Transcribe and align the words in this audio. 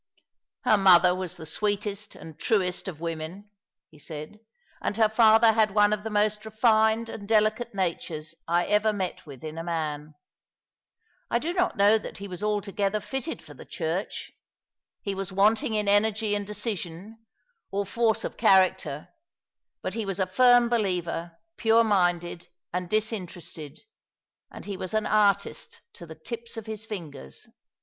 "Her 0.63 0.77
mother 0.79 1.13
was 1.13 1.37
the 1.37 1.45
sweetest 1.45 2.15
and 2.15 2.39
truest 2.39 2.87
of 2.87 3.01
women," 3.01 3.51
he 3.91 3.99
said, 3.99 4.39
*' 4.59 4.81
and 4.81 4.97
her 4.97 5.07
father 5.07 5.51
had 5.51 5.75
one 5.75 5.93
of 5.93 6.03
the 6.03 6.09
most 6.09 6.43
refined 6.43 7.07
and 7.07 7.27
delicate 7.27 7.75
natures 7.75 8.33
I 8.47 8.65
ever 8.65 8.91
mot 8.93 9.23
with 9.27 9.43
in 9.43 9.59
a 9.59 9.63
man. 9.63 10.15
I 11.29 11.37
do 11.37 11.53
not 11.53 11.77
know 11.77 11.99
that 11.99 12.17
he 12.17 12.27
was 12.27 12.41
altogether 12.41 12.99
fitted 12.99 13.43
for 13.43 13.53
the 13.53 13.63
Church. 13.63 14.31
He 15.03 15.13
was 15.13 15.31
wanting 15.31 15.75
in 15.75 15.87
energy 15.87 16.33
and 16.33 16.47
decision, 16.47 17.19
or 17.69 17.85
force 17.85 18.23
of 18.23 18.37
character; 18.37 19.09
but 19.83 19.93
he 19.93 20.07
was 20.07 20.19
a 20.19 20.25
firm 20.25 20.67
believer, 20.67 21.33
pure 21.57 21.83
minded 21.83 22.47
and 22.73 22.89
disinterested, 22.89 23.81
and 24.49 24.65
he 24.65 24.77
was 24.77 24.95
an 24.95 25.05
artist 25.05 25.81
to 25.93 26.07
the 26.07 26.15
tips 26.15 26.57
of 26.57 26.65
his 26.65 26.87
fingers. 26.87 27.47